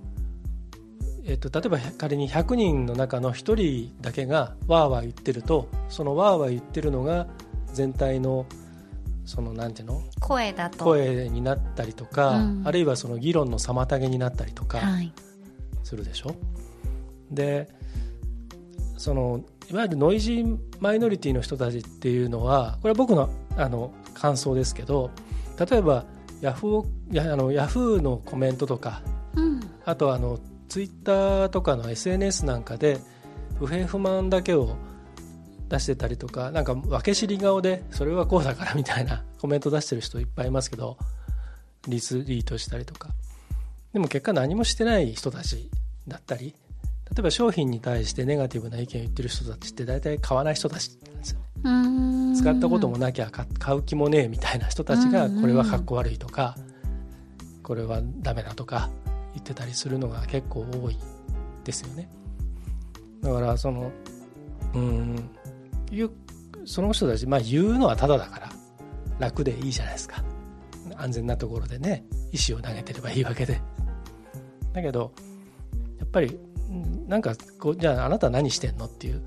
[1.29, 7.27] えっと、例えば仮に100人の中の1人だけがわーわー言ってるとそのわーわー言ってるのが
[7.73, 8.45] 全体の
[9.25, 10.01] そのなんていうの？
[10.21, 10.85] 声だと。
[10.85, 12.61] 声になったりとか、うん。
[12.65, 15.11] あるいはその議論の妨げになったりとかはい。
[15.83, 16.33] するでしょ？
[17.29, 17.67] で
[18.97, 25.11] そのいわゆるノイジーマイノリティの人たちっていうのはこれは僕のあの感想ですけど
[25.59, 26.05] 例えば
[26.39, 29.01] ヤフーやあのヤフーのコメントとか
[29.35, 29.59] うん。
[29.83, 32.99] あとあのツイッターとかの SNS なんかで
[33.59, 34.75] 不平不満だけを
[35.69, 40.97] 出してたりとかなんか分け知り顔でそれはこうだからみたいなコメント出してる人いっぱいいますけど
[41.87, 43.09] リツイートしたりとか。
[43.93, 45.71] でも結果何もしてない人たち
[46.07, 46.53] だったり
[47.09, 52.37] 例えば商品に対してネガティブな意見を言ってる人たちって大体買わない人たちなんですよね。
[52.37, 56.55] 使ったこともなきゃ買買う気もねえみたいな人たちがこれはかっこ悪いとか
[57.63, 58.89] これはダメだとか
[59.37, 60.97] 言ってたりするのが結構多い
[61.63, 62.09] ですよね。
[63.21, 63.91] だからその
[64.73, 65.29] うん
[66.65, 68.49] その人たち、まあ、言うのはただだから
[69.19, 70.23] 楽でいいじゃないですか。
[70.95, 73.61] 安全なところでね石を投げてればいいわけで。
[74.73, 75.13] だけど
[75.99, 79.21] やっぱりうんなんかこうじゃああなた何してんのっていう。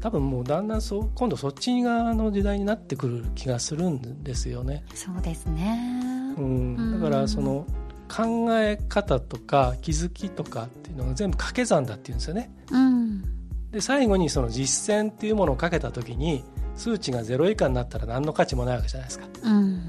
[0.00, 4.82] 多分もうだんだんそう今度そっち側の時代になってくる気がするんですよね。
[4.94, 6.34] そうですね。
[6.38, 7.66] うん、だからその
[8.10, 12.50] 考え方とか気づきとかっていうのが全部掛け算だっていうんですよね。
[12.70, 13.22] うん
[13.70, 16.42] で最後にその実践っていうものをかけた時に
[16.74, 19.26] 数値がゼロ以下になったら何の価値もないわけじゃないですか。
[19.44, 19.88] うん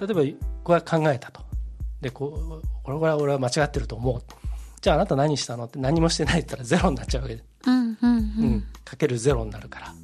[0.00, 0.22] 例えば
[0.62, 1.40] これは考えたと。
[2.00, 4.22] でこうこれは俺は間違ってると思う。
[4.80, 8.16] じゃああなた何したのって何もしてないって言ったらゼロになっちゃうわけでうんうんううん
[8.56, 9.94] ん、かけるゼロになるから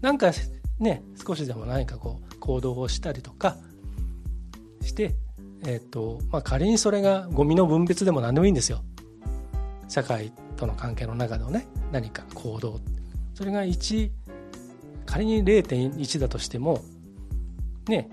[0.00, 0.32] なんか
[0.78, 3.58] ね少しでも何かこう行動をしたりとか
[4.80, 5.14] して、
[5.64, 8.82] えっとまあ、仮にそれがゴミの分別でも何でもいいんですよ。
[9.88, 12.80] 社会との関係の中のね何か行動。
[13.34, 14.10] それが1
[15.06, 16.82] 仮に0.1だとしても
[17.88, 18.08] ね、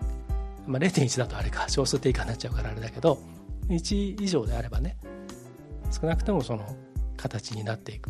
[0.67, 3.19] まあ、0.1だとあれか小数点以下になっちゃうからあれだけど
[3.69, 4.97] 1以上であればね
[5.91, 6.75] 少なくともその
[7.17, 8.09] 形になっていく。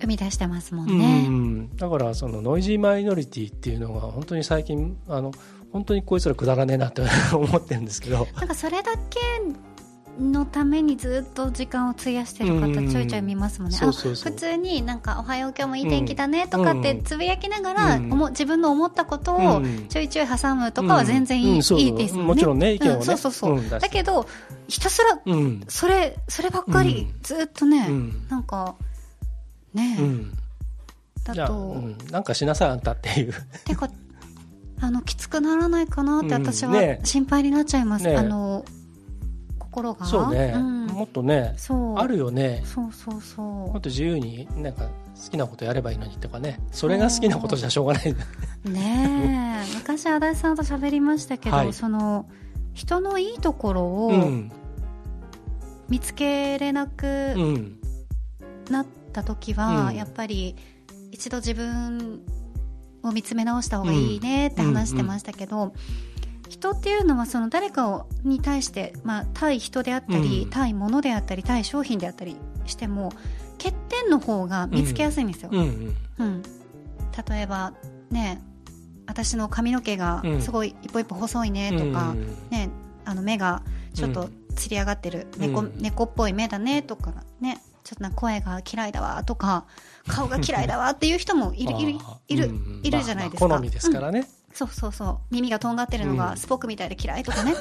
[0.00, 5.32] 生み出してますもんうねん、だからそのノイジーマイノリティっていうのが本当に最近あの
[5.74, 7.02] 本当にこいつらくだらねえなって
[7.34, 8.28] 思ってるんですけど。
[8.36, 9.18] なんかそれだけ
[10.22, 18.12] のためにずっと時間を費やしてる方うんちょいちょい見ますもんね、普通になんか「おはよう今日もいい天気だね」とかってつぶやきながら、うん。
[18.12, 19.86] おも自分の思ったことをうん。
[19.88, 21.78] ちょいちょい挟むとかは全然いい,、うん。
[21.78, 22.22] いいですよね。
[22.22, 22.96] もちろんね意見をね。
[22.98, 24.28] うんそうそうそう、だけど
[24.68, 25.64] ひたすらうん。
[25.66, 27.20] それそればっかりうん。
[27.24, 28.26] ずっとね、うん。
[28.28, 28.76] なんか
[29.72, 30.38] ね、うん。
[31.32, 33.34] じゃあ、だと、うん、なんかしなさいあんたっていう。
[33.64, 33.88] てか
[34.80, 37.00] あのきつくならないかなってうん私はね。
[37.04, 38.16] 心配になっちゃいます、ね。
[38.16, 38.64] あの
[39.58, 40.06] 心が。
[40.06, 40.86] そうね、ん。
[40.86, 41.94] もっとねそう。
[41.96, 42.62] あるよね。
[42.64, 44.88] そうそうそもっと自由になんか
[45.24, 46.60] 好きなことやればいいのにとかね。
[46.72, 48.10] それが好きなことじゃしょうがない。
[48.10, 49.74] うねえ。
[49.76, 51.72] 昔足立さんと喋りましたけど、はい。
[51.72, 52.26] その
[52.72, 54.50] 人のいいところうをん。
[55.88, 57.06] 見つけれなく
[57.36, 57.78] うん。
[58.70, 59.94] なった時は、うん。
[59.94, 60.56] やっぱり
[61.10, 62.20] 一度自分
[63.04, 65.72] を見つめ直した方がいいねって話してましたけど、
[66.48, 70.50] 人っていうのはその誰かをに対して、まあ、対人であったり、うん。
[70.50, 72.36] 対物であったり対商品であったり
[72.66, 73.12] しても
[73.58, 75.50] 欠点の方が見つけやすいんですよ。
[75.52, 75.96] うんうん。
[76.18, 76.42] うん、
[77.28, 77.74] 例えば
[78.10, 78.40] ね
[79.06, 80.42] 私の髪の毛がうん。
[80.42, 82.70] すごい一歩一歩細いねとか、うんね、
[83.04, 83.62] あの目が
[83.94, 85.74] ちょっとつり上がってる、猫うん。
[85.78, 89.66] 猫っぽい目だねとかねちょっとな声が嫌いだわとか
[90.08, 92.50] 顔が嫌いだわっていう人もいるいるいる,、
[92.82, 94.26] いるじゃないですか、まあまあ好みですからね、うん。
[94.54, 95.18] そうそうそう。
[95.30, 96.16] 耳がとんがってるのうん。
[96.16, 97.54] がスポックみたいで嫌いとかね、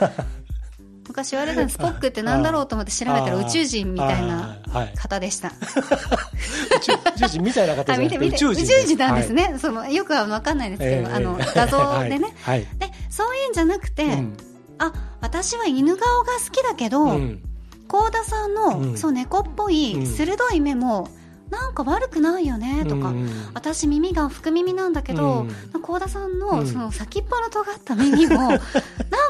[1.09, 4.59] 昔言われたのスポックってなんだろうと思って調べたら宇宙人みたいな
[4.95, 5.49] 方でした。
[5.49, 9.51] 宇宙人みたいな方じゃなくて宇宙人宇宙人なんですはい。
[9.51, 14.37] ね、そのよくは分かんないですけど、ええあの画像でね、 はい、でそういうんじゃなくて、うん。
[14.79, 17.52] あ私は犬顔が好きだけど、うん
[17.93, 18.97] 幸田さんの、うん。
[18.97, 20.05] そう猫っぽいうん。
[20.07, 21.09] 鋭い目も
[21.51, 25.81] なんか悪くないよねとか、うん私耳が福耳なんだけどうん。
[25.81, 26.39] 幸、田さんうん。
[26.39, 28.59] のその先っぽの尖った耳も なん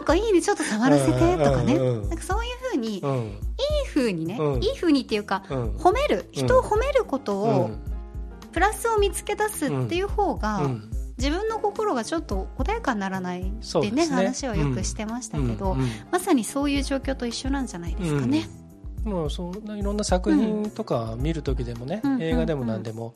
[0.05, 3.39] かいいねちょっと触らせてとかね、なんかそういうふうに、いいうん
[3.93, 4.63] 風にね、うん。
[4.63, 5.75] いい風にっていうか、うん。
[5.75, 7.79] 褒める人を褒めることうを、ん。
[8.53, 14.07] プラスを見つけ出すっていう方が、うん自分の心がちょっと穏やかにならないってねね。
[14.07, 15.89] 話をよくしてましたけど、うんうん。
[16.11, 18.47] まさにそういう状況と一緒なんじゃないですかね。
[19.03, 23.15] もうそんないろんな作品とか見る時でもね、うん映画でも何でも、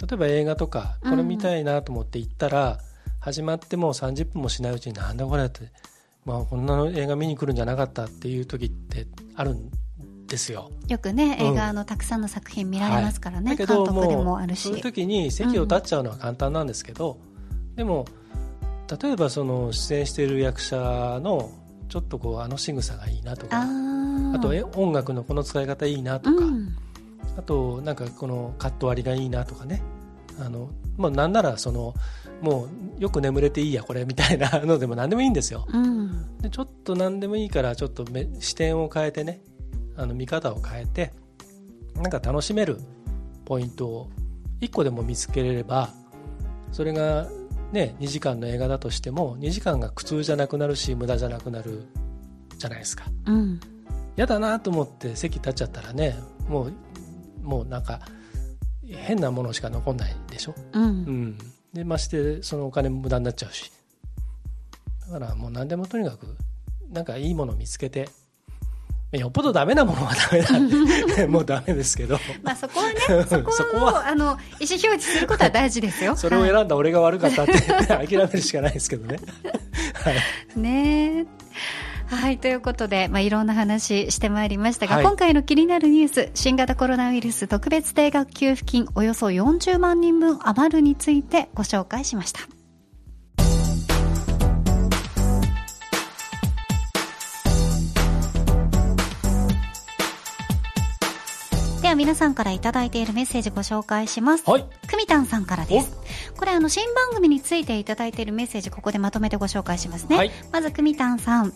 [0.00, 2.78] 例えば映画とかこれ見たいなと思って行ったら、
[3.20, 5.72] 始まってもう30分もしないうちになんだこれって、
[6.24, 9.70] まあ、こんなの映画見に来るんじゃなかったっていう時ってあるん
[10.26, 10.70] ですよ。
[10.88, 11.46] よくね、うん。
[11.52, 14.60] 映画のたくさんの作品見られますからね、だけど監督でももあるし。
[14.60, 17.18] うそういう時に席を立っちゃうのは簡単なんですけど、
[17.76, 18.04] でも
[19.02, 21.50] 例えばその出演している役者の
[21.88, 23.64] ちょっとこうあの仕草がいいなとか
[24.34, 26.76] あとえ音楽のこの使い方いいなとか、うん。
[27.36, 29.82] あとなんかこのカット割りがいいなとかね。
[30.40, 31.94] あの、まあ、なんならその
[32.40, 35.66] もうよく眠れていいやこれみたいな のでも何でもいいんですよ。
[35.72, 36.38] うん。
[36.40, 39.40] でちょっと何でもいいからちょっと目視点を変えてね
[39.96, 41.12] あの見方を変えて
[41.94, 42.78] なんか楽しめる
[43.44, 44.10] ポイントを
[44.60, 45.90] 1個でも見つけれれば
[46.72, 47.28] それが
[47.74, 51.84] ね2時間の映画だとしても2時間が苦痛じゃなくなるし無駄じゃなくなる
[52.56, 53.04] じゃないですか。
[53.26, 53.60] うん。
[54.16, 56.16] 嫌だなと思って席立っちゃったらね
[56.48, 56.72] もう
[57.42, 58.00] もうなんか
[58.86, 60.84] 変なものしか残んないでしょ、うん。
[60.84, 61.38] うん、
[61.72, 63.70] でましてそのお金も無駄になっちゃうし。
[65.10, 66.36] だからもう何でもとにかく
[66.90, 68.08] なんかいいものを見つけて
[69.18, 72.18] よっぽどダメなものはダメだ もうダメですけど。
[72.42, 76.16] まあそこはねそ そここをあの意思表示することは大事ですよ。
[76.16, 79.18] それをは選んだ俺が悪かったって諦めるしかないですけどね。
[79.94, 80.14] はい。
[80.56, 81.18] いね。
[81.20, 81.26] え
[82.06, 85.04] はい、ということで、まあ、いろんな話してまいりましたが、はい。
[85.04, 92.40] 今回の気になるニュース、新型コロナウイルス特別定額給付金およそ40万人分余るについてご紹介しました。
[101.84, 104.50] では皆さんからいただいているメッセージご紹介します。
[104.50, 105.94] はいくみたんさんからです。
[106.34, 110.16] これあの新番組についていただいているメッセージここでまとめてご紹介しますね。
[110.16, 111.52] はいまずくみたんさん。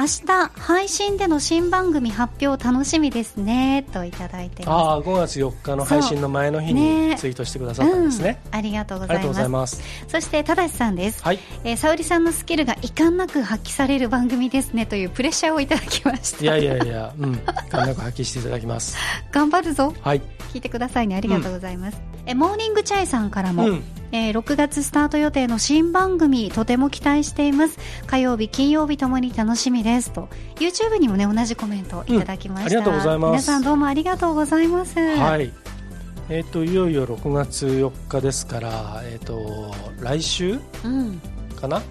[0.00, 4.64] 明日配信での新番組発表楽しみですねといただいて。
[4.66, 9.82] ああ5月4日の配信の前の日にツイートしてくださったんですね、うん、ありがとうございます。
[10.08, 11.38] そしてただしさんです、はい。
[11.64, 16.44] えー、沙織さんのスキルが遺憾なく発揮される番組ですねというプレッシャーをいただきました。
[16.44, 17.36] いやいやいやうん。
[17.68, 18.96] 感なく発揮していただきます。
[19.30, 19.92] 頑張るぞ。
[20.00, 20.22] はい。
[20.54, 21.16] 聞いてくださいね。
[21.16, 27.78] ありがとうございます、えモーニングチャイさんからも、うんえー6月スタート予定の新番組とても期待しています。
[28.06, 30.12] 火曜日金曜日ともに楽しみです。
[30.12, 33.30] と YouTube にもね同じコメントをいただきました、うんありがとうございます。
[33.30, 34.98] 皆さんどうもありがとうございます。
[34.98, 35.52] はい。
[36.28, 41.20] えっ、といよいよ6月4日ですからえっ、と来週うん、
[41.60, 41.82] かな？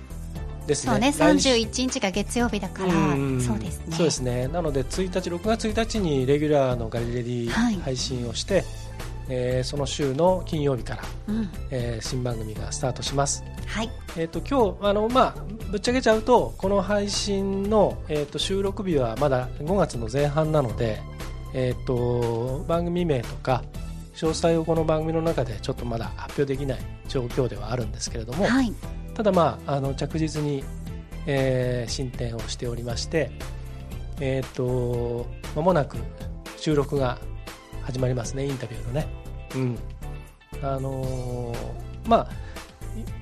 [0.66, 0.92] ですね。
[0.92, 1.50] そうね来週。
[1.50, 3.42] 31日が月曜日だからうん。
[3.42, 3.96] そうですね。
[3.96, 4.48] そうですね。
[4.48, 7.76] なので1日6月1日にレギュラーのガリレディはい。
[7.76, 8.64] 配信をして、
[9.30, 11.50] えーその週の金曜日から、うん。
[11.72, 13.44] えー新番組がスタートします。
[13.66, 13.90] はい。
[14.18, 15.36] えー、と今日あの、まあ、
[15.72, 21.00] ぶっちゃけちゃうとこの配信の、えー、と収録日はまだ5月の前半なので、
[21.54, 23.64] えー、と番組名とか
[24.16, 28.74] 詳細をこの番組の中でちょっとまだ発表できない状況ではあるんですけれども、はい。
[29.14, 30.64] ただ、まあ、あの着実に、
[31.26, 33.32] えー進展をしておりまして、
[34.20, 35.98] えー、と間もなく
[36.58, 37.20] 収録が
[37.90, 39.08] 始まりますねインタビューのね。
[39.56, 39.78] うん。
[40.62, 41.58] あのー
[42.08, 42.30] まあ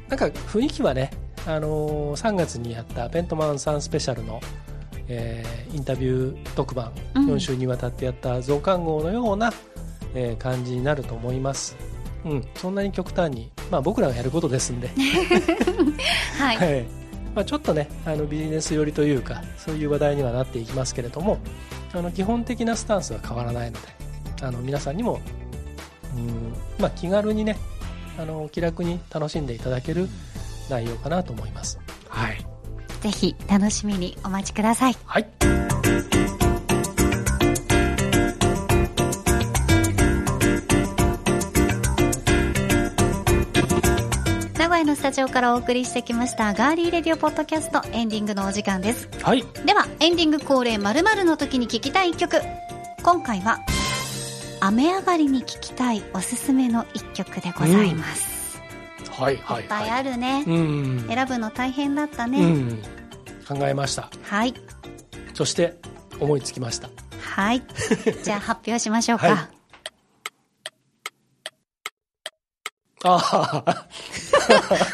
[0.09, 1.11] なんか雰囲気はね、
[1.45, 4.41] あのー3月にやったペントマンさんスペシャルの、
[5.07, 7.27] えーインタビュー特番、うん。
[7.27, 9.53] 4週にわたってやった増刊号のような、
[10.13, 11.77] えー感じになると思います。
[12.25, 14.89] うん、そんなに極端に、まあ、僕らがやることですんで、
[16.37, 16.57] はい。
[16.57, 16.85] はい。
[17.37, 21.37] まあ、ちょっとねあのビジネス寄りというかそういう話題にはなっていきますけれども
[21.93, 23.96] あの基本的なスタンスは変わらないので
[24.41, 25.19] あの皆さんにも
[26.15, 27.57] うん、まあ、気軽にね
[28.19, 30.07] あの気楽に楽しんでいただける
[30.69, 31.79] 内容かなと思います。
[32.09, 32.45] はい、
[33.01, 34.97] ぜひ楽しみにお待ちください。
[35.05, 35.27] はい。
[44.57, 49.07] 名古屋のスタジオからお送りしてきましたガーリーレディオポッドキャストエンディングのお時間です。
[49.21, 49.43] はい。
[49.65, 52.41] ではエンディング恒例〇〇の時に聴きたい一曲。
[53.03, 53.59] 今回は
[54.59, 58.59] 雨上がりに聴きたいおすすめの一曲でございます、
[59.11, 59.65] はいはいい。
[59.65, 62.81] っぱいはあるね、いうん、選ぶの大変だったね、うん、
[63.47, 64.09] 考えました。
[64.23, 64.53] はい。
[65.33, 65.75] そして
[66.19, 66.89] 思いつきました。
[67.19, 67.63] はい。
[68.23, 69.37] じゃあ発表しましょうか、はい。
[73.03, 73.87] ああ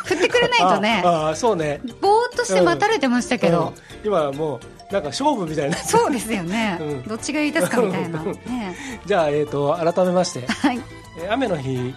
[0.05, 1.01] 振ってくれないとね。
[1.05, 1.82] ああそうね。
[2.01, 4.07] ぼーっとして待たれてましたけど、うん。
[4.07, 4.59] 今はもう
[4.91, 5.77] なんか勝負みたいな。
[5.77, 7.03] そうですよね、うん。
[7.03, 8.31] どっちがいいですかみたいな、うん。
[8.31, 8.75] ね、
[9.05, 10.79] じゃあ、えー、と改めまして、はい。
[11.17, 11.93] えー雨の日に、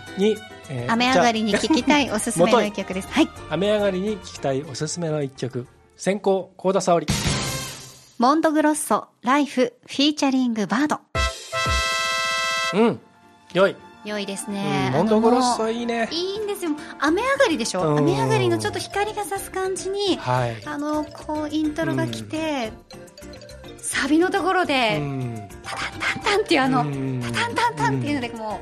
[0.70, 3.08] えー雨上がりに聴きたいおすすめの一曲です。
[3.08, 3.28] はい。
[3.50, 5.66] 雨上がりに聴きたいおすすめの一曲。
[5.96, 7.06] 先行幸田沙織。
[8.18, 11.00] モンドグロッソライフフィーチャリングバード。
[12.74, 13.00] うん。
[13.52, 13.76] 良い、
[14.06, 16.08] 良いですうんね、モンドグロッソいいね。
[16.10, 16.70] ういいんですよ。
[17.00, 17.82] 雨上がりでしょ？
[17.82, 17.98] うん。
[17.98, 20.62] 雨上がりのちょっと光が差す感じにはい。
[20.64, 22.72] あのこうイントロが来て、
[23.78, 25.48] サビのところで、うん。
[25.62, 27.20] タタンタンタンっていうあの、うん。
[27.20, 28.60] タンタンタンっていうのでも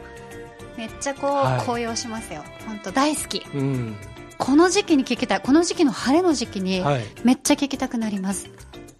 [0.77, 1.67] うめっちゃこう、はい。
[1.67, 2.43] 高揚しますよ。
[2.67, 3.43] 本当大好き。
[3.55, 3.97] うん。
[4.37, 5.41] この時期に聴きたい。
[5.41, 7.05] この時期の晴れの時期にはい。
[7.23, 8.51] めっちゃ聴きたくなります、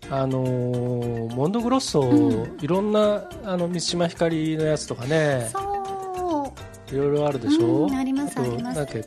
[0.09, 2.59] あのーモンドグロッソ、うん。
[2.61, 5.64] いろんなあの満島ひかりのやつとかねそう
[6.95, 8.63] いろいろあるでしょ、うんありますとあります。
[8.63, 9.05] なんだっけ？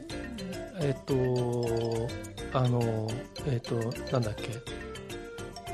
[0.79, 2.07] えっと
[2.53, 3.07] あの
[3.47, 3.75] えっと
[4.11, 4.49] なんだっけ？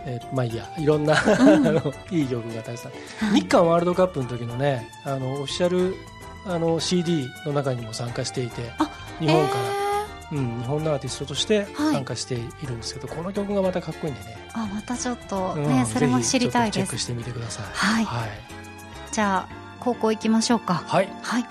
[0.06, 0.70] えっとまあいいや。
[0.78, 1.18] いろんな、ん。
[1.18, 1.22] あ
[1.58, 2.92] のいい曲がたくさん、
[3.32, 3.42] はい。
[3.42, 5.96] 日韓ワールドカップの時のねあのオフィシャル
[6.46, 8.90] あの CD の中にも参加していてあ
[9.20, 9.60] 日本から、
[10.34, 11.94] えうん、日本のアーティストとしてはい。
[11.94, 16.76] 参加しているんですけど、この曲がまたかっこいいんでね、ーあまたちょっとうんね、それも知りたいです。
[16.76, 17.66] チェックしてみてください。
[17.74, 18.06] はい。
[18.06, 18.30] はい、
[19.12, 20.84] じゃあ高校行きましょうか。
[20.88, 21.10] はい。
[21.22, 21.46] はい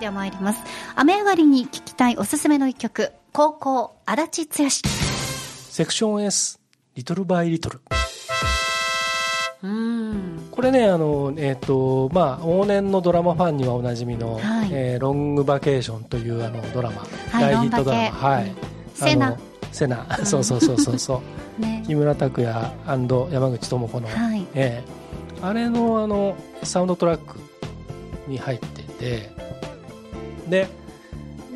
[0.00, 0.64] では参ります。
[0.96, 3.12] 雨上がりに聴きたいおすすめの一曲。
[3.32, 4.70] 高校足立剛。
[4.70, 6.58] セクション S
[6.96, 7.80] リトルバイリトル
[9.62, 10.48] うん。
[10.50, 14.70] これねあの、えーとまあ、往年のドラマファンにはおなじみの、はい。
[14.72, 18.48] えーロングバケーションというあのドラマ、はい大ヒットドラマ、はい。
[18.48, 18.56] うん
[18.94, 19.38] セナ
[19.70, 20.26] セナ、うん。
[20.26, 21.22] そうそうそうそうそ
[21.58, 21.60] う。
[21.62, 21.84] ね。
[21.86, 24.46] 木村拓哉山口智子の、はい。
[24.54, 25.00] えー
[25.42, 27.38] あれのあのサウンドトラック
[28.28, 29.30] に入ってて
[30.50, 30.68] で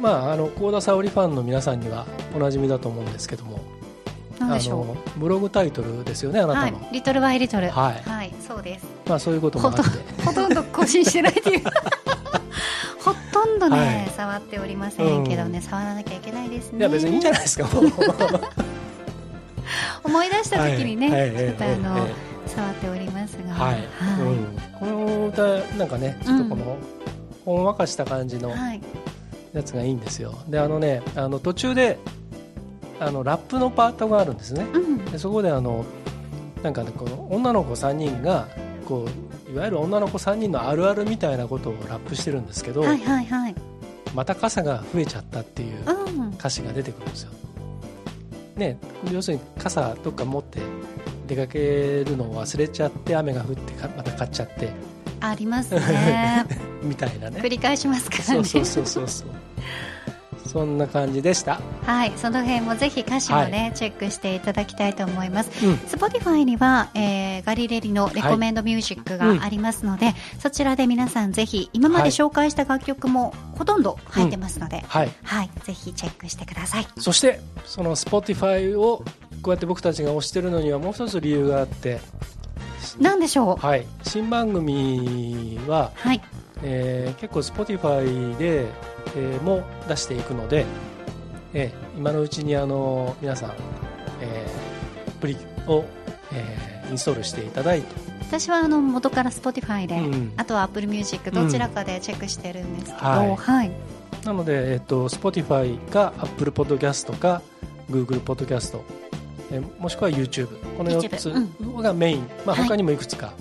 [0.01, 3.61] まああの幸田沙織ファンの皆さんにはおなじみだと思うんですけども。
[4.39, 8.03] なんでしょあのブログタイトルですよねあうはいなたの、リトルバイリトルはい。
[8.09, 8.87] はいそうです。
[9.07, 9.83] まあそういうこともあって。
[10.23, 11.63] ほとんど更新してないっていう。
[12.99, 14.13] ほとんどね、はい。
[14.17, 16.79] 触っておりませんけどね、触らなきゃいけないですね。
[16.81, 17.69] いや別にいいんじゃないですか
[20.03, 21.21] 思い出した時にね、はい。
[21.33, 21.47] はい。
[21.47, 23.55] ちょっとあの、え触っておりますが。
[23.55, 23.89] はい、
[24.21, 25.43] うん、この歌
[25.77, 26.77] なんかねちょっとこの、
[27.45, 28.81] ほんわかした感じのはい。
[29.53, 30.35] やつがいいんですよ。
[30.49, 31.99] であのねあの途中で
[32.99, 34.67] あのラップのパートがあるんですね。
[34.73, 35.05] うん。
[35.05, 35.85] でそこであの
[36.63, 38.49] なんかねこの女の子3人が
[38.87, 39.07] こ
[39.49, 43.55] ういわゆる女の子3人のあるあるみたいなことをラップしてるんですけど、はいはいはい。
[44.15, 46.31] また傘が増えちゃったっていううん。
[46.35, 47.31] 歌詞が出てくるんですよ、
[48.57, 48.79] ね、
[49.13, 50.61] 要するに傘どっか持って
[51.27, 54.71] 出かけるのを忘れちゃって雨が降ってかまた買っちゃって
[55.29, 56.47] ありますね。
[56.83, 57.41] みたいなね。
[57.41, 58.25] 繰り返しますからね。
[58.25, 59.09] そうそうそうそう。
[59.09, 59.29] そう
[60.55, 62.13] そんな感じでした、はい。
[62.17, 65.51] その辺もぜひ歌詞もね、チェックしていただきたいと思います。
[65.67, 75.11] うん、Spotify には、えーガリレリのレコメンドミュージックがありますので、そちらで皆さんぜひ今まで紹介した楽曲もほとんど入ってますので、はい。
[75.25, 76.87] はい、ぜひチェックしてください。
[76.99, 79.05] そしてその Spotify を
[79.43, 82.01] こうやって僕たちが推してるのにはもう一つ理由があって
[83.01, 83.57] なんでしょう？
[83.67, 83.87] はい。
[84.03, 86.21] 新番組は、はい。
[86.63, 88.67] えー結構 Spotify で、
[89.17, 90.65] えーも出していくので、
[91.53, 93.51] えー今のうちにあの皆さん、
[94.21, 95.85] えーアプリを、
[96.33, 97.87] えーインストールしていただいて。
[98.21, 100.33] 私はあの元から Spotify で、うん。
[100.37, 103.37] あとは Apple Music どちらかでチェックしてるんですけど、はい。
[103.37, 103.71] はい。
[104.25, 107.43] なので、えっと、Spotify か Apple Podcast か
[107.91, 108.79] Google Podcast、
[109.51, 112.69] えーもしくは YouTube この4つがメイン、まあ、はい。
[112.69, 113.33] 他にもいくつか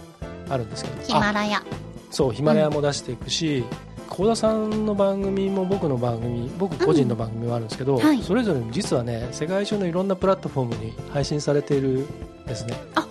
[0.49, 1.57] あるんですけど、ヒマラヤ。
[1.57, 1.63] あ
[2.11, 3.63] そうヒマラヤも出していくし
[4.07, 8.21] 幸、田さんの番組も僕の番組僕個人の番組もあるんですけど、はい。
[8.21, 12.75] それぞれ実はね世界中のいろんなプラットフォームに配信されているんですね。
[12.95, 13.07] あ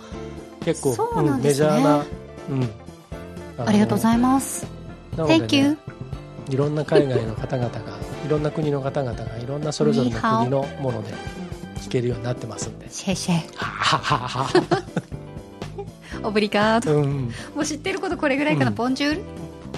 [0.63, 1.67] 結構そうなんですね。
[1.67, 2.05] メジャーな、
[2.49, 4.65] うん、ありがとうごいざいます。
[5.17, 5.77] ます Thank you.
[6.49, 7.79] いろんな海外の方々が
[8.25, 11.13] いろんな国の方々がいろんなそれぞれの国のもので
[11.87, 13.41] 聞けるようになってますんでシェシェ。
[16.23, 16.95] オブリガード。
[16.97, 19.21] うんもう知ってることこれぐらいかな、うんボンジュール？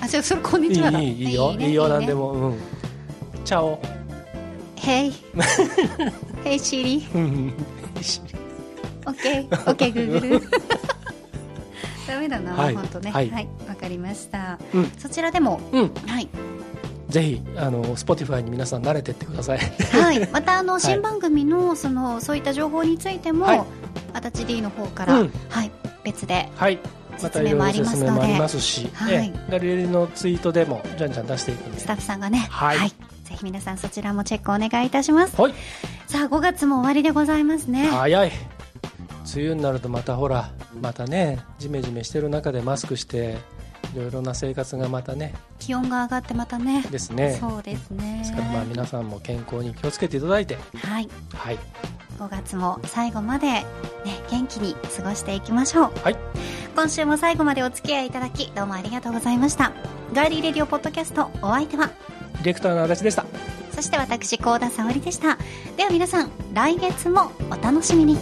[0.02, 1.00] あ、じゃあそれこんにちはだ。
[1.00, 2.58] いいいいよいいねよなんねでもうん
[3.44, 3.80] チャオ
[4.78, 5.12] Hey.
[6.44, 7.02] hey Siri.
[7.16, 7.54] うん
[9.06, 9.48] OK。
[9.50, 10.42] OK Google.
[12.08, 13.10] ダメだな、はい本当ね。
[13.10, 13.32] ははいい。
[13.68, 14.60] わ、かりました。
[14.74, 16.28] うんそちらでも、うんはい。
[17.16, 19.60] ぜひあの Spotify に皆さん慣れてってください。
[19.60, 20.28] はい。
[20.34, 20.82] また、あの、い。
[20.82, 23.64] 新番組の、その、そういった情報についても、はい。
[24.12, 25.32] あたち D の方から、うん。
[25.48, 25.72] はい。
[26.04, 26.78] 別で、はい。
[27.24, 29.14] またいろいろ説明もありますし、はい。
[29.14, 29.50] ええ。
[29.50, 31.80] ガリレリのツイートでもじゃんじゃん出していくんで。
[31.80, 32.90] スタッフさんがね、はい。
[32.90, 32.96] ぜ
[33.30, 35.42] ひ皆さんそちらもチェックお願いいたします。
[35.42, 35.54] はい。
[36.08, 37.88] さあ、5月も終わりでございますね。
[37.88, 38.32] 早い。
[39.34, 40.52] 梅雨になるとまたほら
[40.82, 43.38] またねジメジメしてる中でマスクして
[43.96, 45.34] いろいろな生活がまたね。
[45.58, 46.84] 気温が上がってまたね。
[46.92, 47.38] ですね。
[47.40, 48.18] そうですね。
[48.20, 48.32] です。
[48.34, 50.58] からまあ皆さんも健康に気をつけていただいて。
[50.84, 51.10] はい。
[51.34, 51.60] はい。
[52.20, 53.66] 5月も最後まで、ね、
[54.30, 55.94] 元気に過ごしていきましょう。
[56.04, 56.18] はい。
[56.76, 59.72] 今週も最後までお付き合いいただきどうもありがとうございました。
[60.14, 63.26] ガーリーレディオポッドキャストお相手はディレクターの足立でした。
[63.72, 65.38] そして私高田沙織でした。
[65.78, 68.18] では皆さん来月もお楽しみに